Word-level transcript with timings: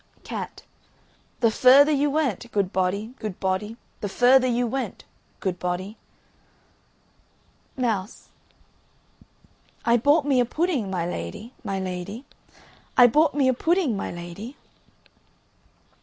CAT. 0.23 0.63
The 1.41 1.51
further 1.51 1.91
you 1.91 2.09
went, 2.09 2.51
good 2.51 2.73
body, 2.73 3.13
good 3.19 3.39
body 3.39 3.77
The 3.99 4.09
further 4.09 4.47
you 4.47 4.65
went, 4.65 5.03
good 5.39 5.59
body. 5.59 5.95
MOUSE. 7.77 8.29
I 9.85 9.97
bought 9.97 10.25
me 10.25 10.39
a 10.39 10.45
pudding, 10.45 10.89
my 10.89 11.05
lady, 11.05 11.53
my 11.63 11.79
lady, 11.79 12.25
I 12.97 13.05
bought 13.05 13.35
me 13.35 13.47
a 13.47 13.53
pudding, 13.53 13.95
my 13.95 14.09
lady. 14.09 14.57